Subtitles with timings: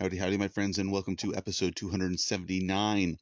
[0.00, 3.18] Howdy, howdy, my friends, and welcome to episode 279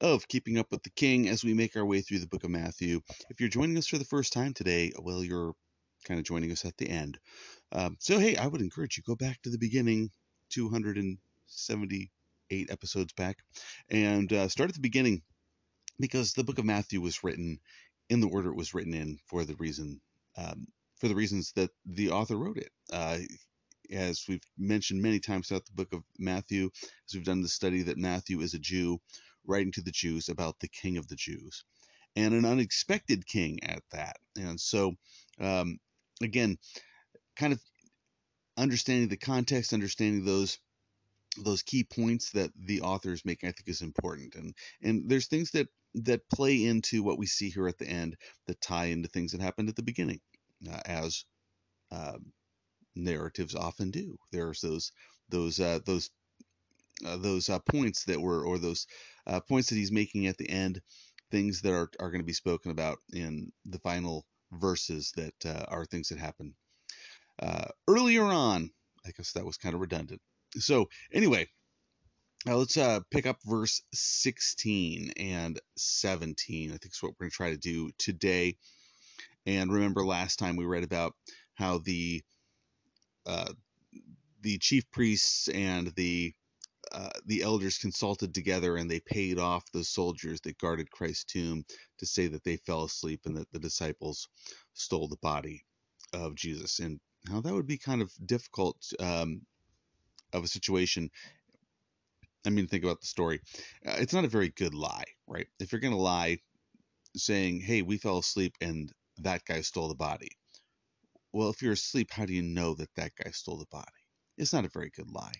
[0.00, 2.50] of Keeping Up with the King as we make our way through the book of
[2.50, 3.00] Matthew.
[3.30, 5.54] If you're joining us for the first time today, well, you're
[6.04, 7.18] kind of joining us at the end.
[7.72, 10.12] Um, so, hey, I would encourage you go back to the beginning,
[10.50, 13.38] 278 episodes back,
[13.88, 15.22] and uh, start at the beginning
[15.98, 17.58] because the book of Matthew was written
[18.08, 20.00] in the order it was written in for the reason
[20.36, 20.68] um,
[21.00, 22.70] for the reasons that the author wrote it.
[22.92, 23.18] Uh,
[23.92, 27.82] as we've mentioned many times throughout the book of Matthew, as we've done the study
[27.82, 29.00] that Matthew is a Jew
[29.46, 31.64] writing to the Jews about the King of the Jews,
[32.16, 34.16] and an unexpected king at that.
[34.36, 34.94] And so,
[35.40, 35.78] um,
[36.22, 36.58] again,
[37.36, 37.60] kind of
[38.56, 40.58] understanding the context, understanding those
[41.38, 44.34] those key points that the author is making, I think, is important.
[44.34, 48.16] And and there's things that that play into what we see here at the end
[48.46, 50.20] that tie into things that happened at the beginning,
[50.70, 51.24] uh, as
[51.90, 52.32] um,
[53.00, 54.16] narratives often do.
[54.32, 54.92] There's those
[55.28, 56.10] those uh, those
[57.04, 58.86] uh, those uh, points that were or those
[59.26, 60.80] uh, points that he's making at the end,
[61.30, 65.64] things that are are going to be spoken about in the final verses that uh,
[65.68, 66.54] are things that happen
[67.40, 68.70] uh, earlier on.
[69.06, 70.20] I guess that was kind of redundant.
[70.56, 71.46] So anyway,
[72.44, 72.76] let's
[73.10, 76.70] pick up verse 16 and 17.
[76.70, 78.56] I think is what we're going to try to do today.
[79.46, 81.14] And remember, last time we read about
[81.54, 82.22] how the
[83.30, 83.52] uh,
[84.42, 86.34] the chief priests and the
[86.92, 91.64] uh, the elders consulted together and they paid off the soldiers that guarded Christ's tomb
[91.98, 94.28] to say that they fell asleep and that the disciples
[94.74, 95.64] stole the body
[96.12, 96.80] of Jesus.
[96.80, 99.42] And how that would be kind of difficult um,
[100.32, 101.10] of a situation.
[102.44, 103.40] I mean, think about the story.
[103.86, 105.46] Uh, it's not a very good lie, right?
[105.60, 106.38] If you're going to lie
[107.14, 110.30] saying, hey, we fell asleep and that guy stole the body,
[111.32, 113.86] well, if you're asleep, how do you know that that guy stole the body?
[114.36, 115.32] It's not a very good lie.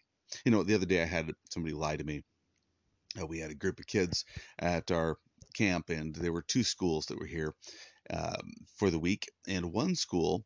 [0.45, 2.23] You know, the other day I had somebody lie to me.
[3.21, 4.25] Uh, we had a group of kids
[4.59, 5.17] at our
[5.55, 7.55] camp, and there were two schools that were here
[8.11, 9.29] um, for the week.
[9.49, 10.45] And one school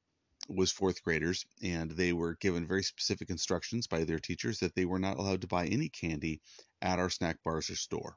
[0.48, 4.84] was fourth graders, and they were given very specific instructions by their teachers that they
[4.84, 6.40] were not allowed to buy any candy
[6.80, 8.16] at our snack bars or store.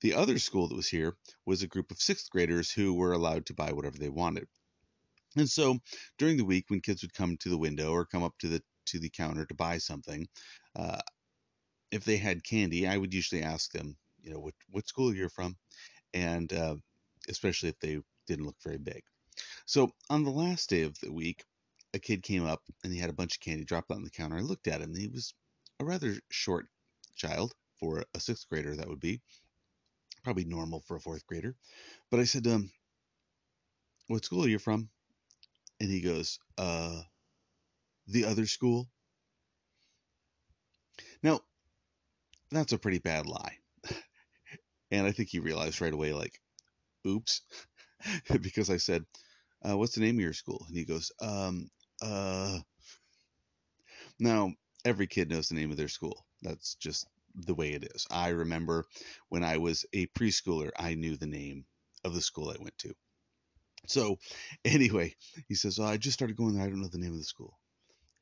[0.00, 3.46] The other school that was here was a group of sixth graders who were allowed
[3.46, 4.48] to buy whatever they wanted.
[5.38, 5.78] And so
[6.18, 8.62] during the week, when kids would come to the window or come up to the
[8.86, 10.26] to the counter to buy something,
[10.76, 11.00] uh,
[11.90, 15.30] if they had candy, I would usually ask them, you know, what what school you're
[15.30, 15.56] from,
[16.14, 16.76] and uh,
[17.28, 19.02] especially if they didn't look very big.
[19.66, 21.44] So on the last day of the week,
[21.94, 24.36] a kid came up and he had a bunch of candy dropped on the counter.
[24.36, 24.90] I looked at him.
[24.90, 25.34] And he was
[25.80, 26.66] a rather short
[27.14, 28.74] child for a sixth grader.
[28.76, 29.20] That would be
[30.24, 31.54] probably normal for a fourth grader.
[32.10, 32.70] But I said, um,
[34.08, 34.90] "What school are you from?"
[35.80, 37.02] And he goes, uh,
[38.08, 38.88] the other school?
[41.22, 41.40] Now,
[42.50, 43.56] that's a pretty bad lie.
[44.90, 46.40] and I think he realized right away, like,
[47.06, 47.42] oops,
[48.42, 49.04] because I said,
[49.68, 50.64] uh, what's the name of your school?
[50.68, 51.68] And he goes, um,
[52.02, 52.58] uh,
[54.20, 54.52] now
[54.84, 56.24] every kid knows the name of their school.
[56.42, 58.06] That's just the way it is.
[58.10, 58.84] I remember
[59.28, 61.66] when I was a preschooler, I knew the name
[62.04, 62.94] of the school I went to.
[63.88, 64.18] So
[64.64, 65.14] anyway,
[65.48, 66.64] he says, oh, I just started going there.
[66.64, 67.58] I don't know the name of the school.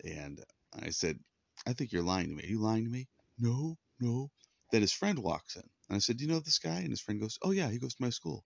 [0.04, 0.40] And
[0.80, 1.18] I said,
[1.66, 2.44] I think you're lying to me.
[2.44, 3.08] Are you lying to me?
[3.38, 4.30] No, no.
[4.70, 5.62] Then his friend walks in.
[5.88, 6.76] And I said, Do you know this guy?
[6.80, 8.44] And his friend goes, Oh, yeah, he goes to my school.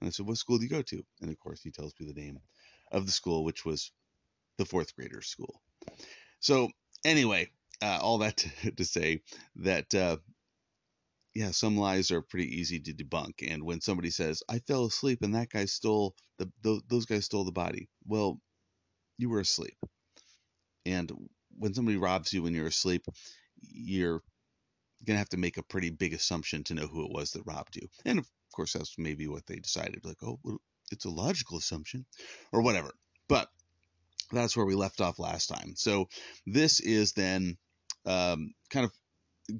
[0.00, 1.04] And I said, What school do you go to?
[1.20, 2.38] And of course, he tells me the name
[2.92, 3.92] of the school, which was
[4.58, 5.60] the fourth graders' school.
[6.40, 6.70] So,
[7.04, 7.50] anyway,
[7.82, 9.22] uh, all that to, to say
[9.56, 10.16] that uh,
[11.34, 13.50] yeah, some lies are pretty easy to debunk.
[13.50, 17.44] And when somebody says, "I fell asleep and that guy stole the, those guys stole
[17.44, 18.40] the body," well,
[19.18, 19.76] you were asleep.
[20.86, 21.10] And
[21.58, 23.06] when somebody robs you when you're asleep,
[23.60, 24.22] you're
[25.04, 27.76] gonna have to make a pretty big assumption to know who it was that robbed
[27.76, 27.88] you.
[28.04, 30.04] And of course, that's maybe what they decided.
[30.04, 30.58] Like, oh, well,
[30.92, 32.06] it's a logical assumption,
[32.52, 32.92] or whatever.
[33.28, 33.48] But
[34.30, 35.74] that's where we left off last time.
[35.76, 36.08] So
[36.46, 37.56] this is then
[38.06, 38.92] um, kind of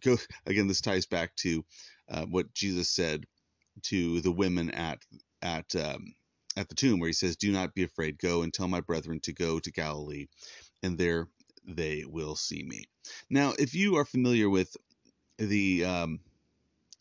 [0.01, 0.17] go
[0.47, 0.67] again.
[0.67, 1.65] This ties back to
[2.11, 3.25] uh, what Jesus said
[3.85, 4.99] to the women at
[5.43, 6.15] at um,
[6.57, 8.19] at the tomb, where he says, "Do not be afraid.
[8.19, 10.27] Go and tell my brethren to go to Galilee,
[10.83, 11.29] and there
[11.67, 12.85] they will see me."
[13.31, 14.77] Now, if you are familiar with
[15.39, 16.21] the um,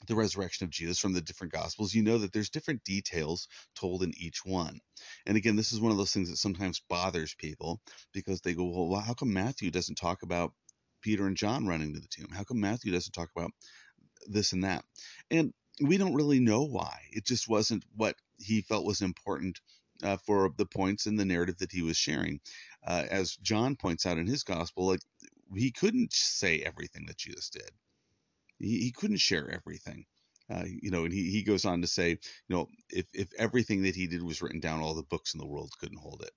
[0.07, 4.03] the resurrection of Jesus from the different gospels, you know that there's different details told
[4.03, 4.79] in each one.
[5.25, 7.79] And again, this is one of those things that sometimes bothers people
[8.13, 10.53] because they go, well, how come Matthew doesn't talk about
[11.03, 12.29] Peter and John running to the tomb?
[12.33, 13.51] How come Matthew doesn't talk about
[14.27, 14.85] this and that?
[15.31, 16.99] And we don't really know why.
[17.11, 19.59] It just wasn't what he felt was important
[20.03, 22.41] uh, for the points in the narrative that he was sharing.
[22.87, 25.01] Uh, as John points out in his gospel, like
[25.55, 27.71] he couldn't say everything that Jesus did.
[28.59, 30.05] He, he couldn't share everything.
[30.49, 32.17] Uh, you know, and he, he goes on to say, you
[32.49, 35.47] know, if, if everything that he did was written down, all the books in the
[35.47, 36.31] world couldn't hold it.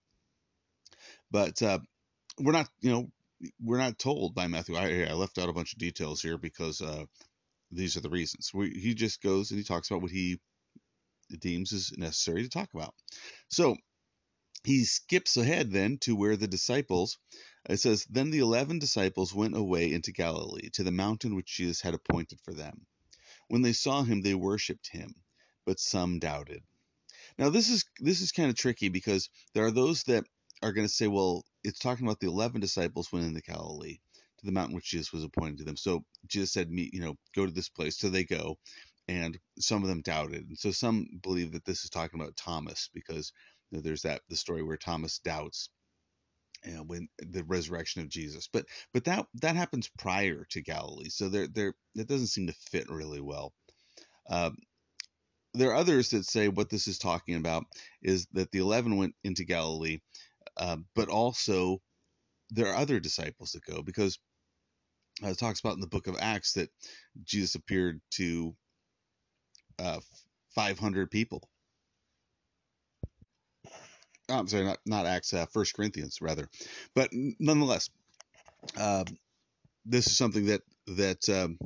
[1.30, 1.80] But uh,
[2.40, 3.08] we're not, you know,
[3.62, 4.76] we're not told by Matthew.
[4.76, 7.04] I, I left out a bunch of details here because uh,
[7.70, 8.50] these are the reasons.
[8.54, 10.38] We, he just goes and he talks about what he
[11.38, 12.94] deems is necessary to talk about.
[13.48, 13.76] So
[14.64, 17.18] he skips ahead then to where the disciples,
[17.68, 21.80] it says, Then the eleven disciples went away into Galilee, to the mountain which Jesus
[21.80, 22.86] had appointed for them.
[23.48, 25.14] When they saw him, they worshipped him,
[25.64, 26.62] but some doubted.
[27.38, 30.24] Now this is this is kind of tricky because there are those that
[30.62, 33.98] are going to say, well, it's talking about the eleven disciples went into Galilee
[34.38, 35.76] to the mountain which Jesus was appointed to them.
[35.76, 38.58] So Jesus said, "Me, you know, go to this place." So they go,
[39.08, 42.90] and some of them doubted, and so some believe that this is talking about Thomas
[42.94, 43.32] because
[43.70, 45.70] you know, there's that the story where Thomas doubts
[46.64, 48.48] you know, when the resurrection of Jesus.
[48.52, 52.54] But but that that happens prior to Galilee, so there there that doesn't seem to
[52.70, 53.52] fit really well.
[54.30, 54.56] Um,
[55.54, 57.64] there are others that say what this is talking about
[58.02, 59.98] is that the eleven went into Galilee,
[60.56, 61.80] uh, but also
[62.50, 64.18] there are other disciples that go because
[65.24, 66.70] uh, it talks about in the book of Acts that
[67.24, 68.54] Jesus appeared to
[69.78, 70.00] uh,
[70.54, 71.48] 500 people.
[74.28, 76.48] Oh, I'm sorry, not not Acts, uh, First Corinthians rather,
[76.94, 77.90] but nonetheless,
[78.76, 79.04] uh,
[79.84, 81.58] this is something that that um,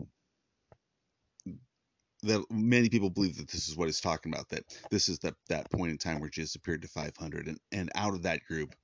[2.23, 4.49] that many people believe that this is what he's talking about.
[4.51, 7.91] That this is that that point in time where Jesus appeared to 500, and and
[7.95, 8.75] out of that group,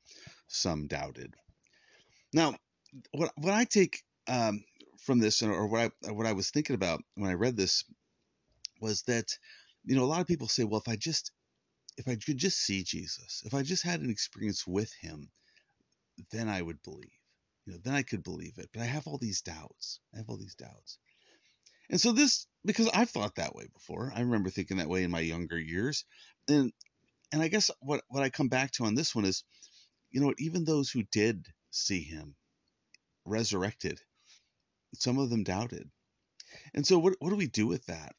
[0.48, 1.34] some doubted.
[2.32, 2.56] Now,
[3.12, 4.64] what what I take um,
[5.00, 7.84] from this, or what I what I was thinking about when I read this,
[8.80, 9.26] was that
[9.84, 11.30] you know a lot of people say, well, if I just
[11.96, 15.30] if I could just see Jesus, if I just had an experience with him,
[16.30, 17.10] then I would believe.
[17.64, 18.68] You know, then I could believe it.
[18.72, 20.00] But I have all these doubts.
[20.14, 20.98] I have all these doubts.
[21.90, 24.12] And so this because I've thought that way before.
[24.14, 26.04] I remember thinking that way in my younger years.
[26.48, 26.72] And
[27.32, 29.44] and I guess what what I come back to on this one is,
[30.10, 32.34] you know, even those who did see him
[33.24, 34.00] resurrected,
[34.94, 35.88] some of them doubted.
[36.74, 38.14] And so what what do we do with that?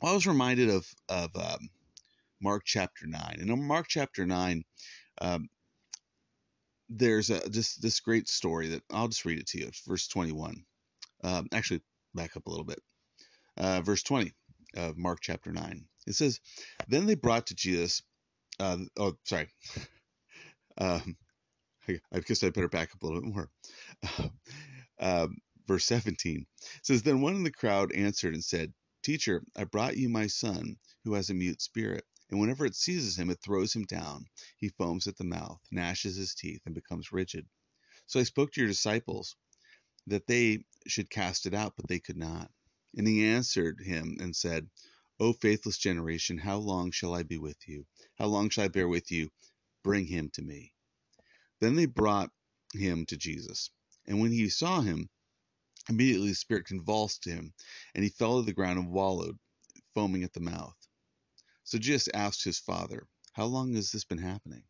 [0.00, 1.70] Well, I was reminded of of um,
[2.40, 3.36] Mark chapter 9.
[3.40, 4.64] And in Mark chapter 9,
[5.20, 5.48] um,
[6.88, 9.70] there's a, just this great story that I'll just read it to you.
[9.86, 10.64] Verse 21.
[11.24, 11.82] Um, actually,
[12.14, 12.80] back up a little bit.
[13.56, 14.32] Uh, verse 20
[14.76, 15.84] of Mark chapter 9.
[16.06, 16.40] It says,
[16.88, 18.02] Then they brought to Jesus,
[18.58, 19.48] uh, oh, sorry.
[20.78, 21.16] um,
[21.88, 23.50] I, guess I better back up a little bit more.
[25.00, 26.46] um, verse 17
[26.82, 28.72] says, Then one in the crowd answered and said,
[29.02, 33.18] Teacher, I brought you my son who has a mute spirit and whenever it seizes
[33.18, 34.24] him, it throws him down.
[34.56, 37.46] He foams at the mouth, gnashes his teeth, and becomes rigid.
[38.06, 39.36] So I spoke to your disciples
[40.06, 42.50] that they should cast it out, but they could not.
[42.96, 44.68] And he answered him and said,
[45.18, 47.86] O faithless generation, how long shall I be with you?
[48.16, 49.30] How long shall I bear with you?
[49.82, 50.74] Bring him to me.
[51.60, 52.30] Then they brought
[52.74, 53.70] him to Jesus.
[54.06, 55.08] And when he saw him,
[55.88, 57.54] immediately the spirit convulsed him,
[57.94, 59.38] and he fell to the ground and wallowed,
[59.94, 60.76] foaming at the mouth.
[61.64, 64.64] So Jesus asked his father, How long has this been happening?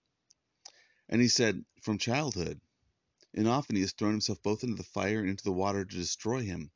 [1.08, 2.60] And he said, From childhood.
[3.34, 5.96] And often he has thrown himself both into the fire and into the water to
[5.96, 6.70] destroy him.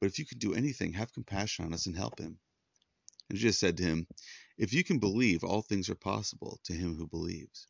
[0.00, 2.38] But if you can do anything, have compassion on us and help him.
[3.28, 4.06] And Jesus said to him,
[4.56, 7.66] If you can believe, all things are possible to him who believes.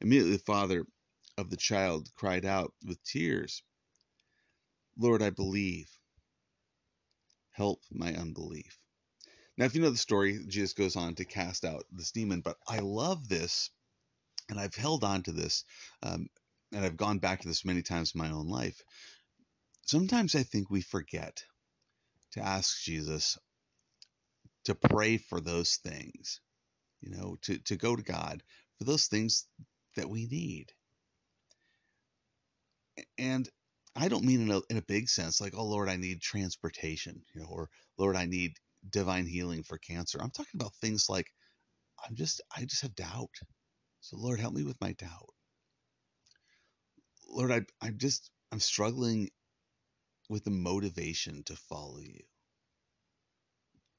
[0.00, 0.86] Immediately the father
[1.36, 3.62] of the child cried out with tears,
[4.96, 5.88] Lord, I believe.
[7.52, 8.78] Help my unbelief.
[9.56, 12.56] Now, if you know the story, Jesus goes on to cast out this demon, but
[12.68, 13.70] I love this,
[14.48, 15.64] and I've held on to this,
[16.02, 16.28] um,
[16.72, 18.80] and I've gone back to this many times in my own life.
[19.88, 21.44] Sometimes I think we forget
[22.32, 23.38] to ask Jesus
[24.66, 26.40] to pray for those things,
[27.00, 28.42] you know, to, to go to God
[28.78, 29.46] for those things
[29.96, 30.66] that we need.
[33.18, 33.48] And
[33.96, 37.22] I don't mean in a, in a big sense, like, oh, Lord, I need transportation,
[37.34, 38.52] you know, or Lord, I need
[38.90, 40.18] divine healing for cancer.
[40.22, 41.26] I'm talking about things like
[42.08, 43.30] I'm just I just have doubt.
[44.00, 45.30] So Lord, help me with my doubt.
[47.28, 49.30] Lord, I I'm just I'm struggling
[50.28, 52.20] with the motivation to follow you.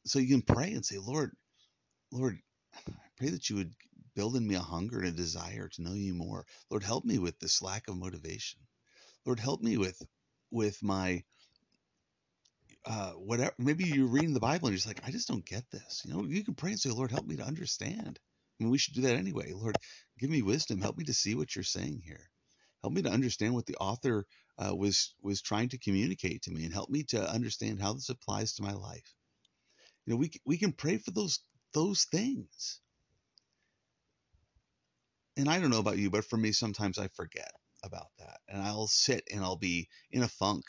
[0.05, 1.31] So you can pray and say, Lord,
[2.11, 2.37] Lord,
[2.75, 2.79] I
[3.17, 3.73] pray that you would
[4.15, 6.45] build in me a hunger and a desire to know you more.
[6.69, 8.59] Lord, help me with this lack of motivation.
[9.25, 10.01] Lord, help me with
[10.51, 11.23] with my
[12.85, 13.53] uh, whatever.
[13.57, 16.01] Maybe you're reading the Bible and you're just like, I just don't get this.
[16.05, 18.19] You know, you can pray and say, Lord, help me to understand.
[18.59, 19.51] I mean, we should do that anyway.
[19.53, 19.77] Lord,
[20.17, 20.81] give me wisdom.
[20.81, 22.29] Help me to see what you're saying here.
[22.83, 24.25] Help me to understand what the author
[24.57, 28.09] uh, was was trying to communicate to me, and help me to understand how this
[28.09, 29.13] applies to my life.
[30.05, 31.39] You know, we we can pray for those
[31.73, 32.79] those things.
[35.37, 37.51] And I don't know about you, but for me, sometimes I forget
[37.83, 40.65] about that, and I'll sit and I'll be in a funk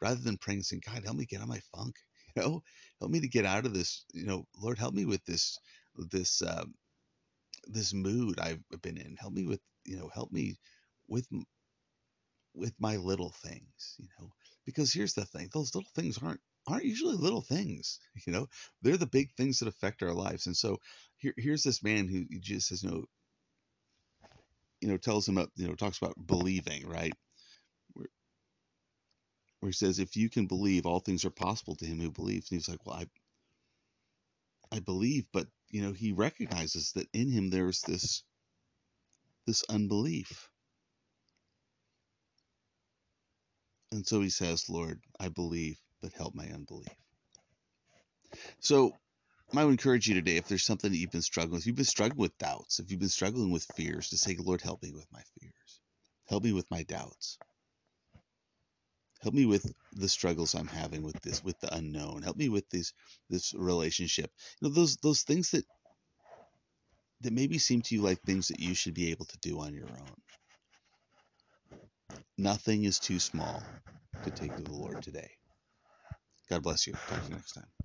[0.00, 1.96] rather than praying and saying, God, help me get out of my funk.
[2.36, 2.62] You know,
[3.00, 4.04] help me to get out of this.
[4.14, 5.58] You know, Lord, help me with this
[6.12, 6.74] this um,
[7.66, 9.16] this mood I've been in.
[9.16, 10.56] Help me with you know, help me
[11.10, 11.28] with
[12.54, 13.96] with my little things.
[13.98, 14.32] You know,
[14.66, 17.98] because here's the thing: those little things aren't aren't usually little things.
[18.26, 18.48] You know,
[18.82, 20.46] they're the big things that affect our lives.
[20.46, 20.78] And so
[21.18, 23.04] here here's this man who just says, you know,
[24.80, 27.14] you know, tells him, up, you know, talks about believing, right?
[29.60, 32.50] where he says, "If you can believe, all things are possible to him who believes."
[32.50, 33.06] And he's like, "Well, I,
[34.72, 38.22] I believe, but you know, he recognizes that in him there's this,
[39.46, 40.49] this unbelief."
[43.92, 46.88] And so he says, "Lord, I believe, but help my unbelief."
[48.60, 48.92] So
[49.54, 51.76] I would encourage you today, if there's something that you've been struggling with, if you've
[51.76, 54.92] been struggling with doubts, if you've been struggling with fears, to say, Lord, help me
[54.92, 55.80] with my fears.
[56.28, 57.38] Help me with my doubts
[59.22, 62.22] help me with the struggles I'm having with this, with the unknown.
[62.22, 62.92] Help me with this
[63.28, 64.30] this relationship.
[64.60, 65.64] You know, those those things that
[67.22, 69.74] that maybe seem to you like things that you should be able to do on
[69.74, 70.16] your own.
[72.38, 73.70] Nothing is too small
[74.24, 75.30] to take to the Lord today.
[76.50, 76.94] God bless you.
[77.08, 77.82] Talk to you next time.